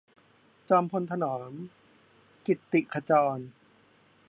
[0.69, 1.51] จอมพลถนอม
[2.47, 3.37] กิตติขจร